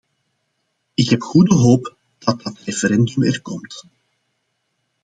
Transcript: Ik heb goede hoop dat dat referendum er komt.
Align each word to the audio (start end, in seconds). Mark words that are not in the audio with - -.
Ik 0.93 1.09
heb 1.09 1.21
goede 1.21 1.53
hoop 1.55 1.95
dat 2.17 2.41
dat 2.43 2.57
referendum 2.59 3.23
er 3.23 3.41
komt. 3.41 3.83